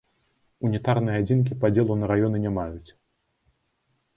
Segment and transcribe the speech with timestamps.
[0.69, 2.99] Унітарныя адзінкі падзелу на раёны не маюць.